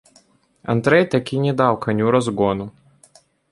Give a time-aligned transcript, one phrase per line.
[0.73, 2.65] Андрэй такі не даў каню разгону.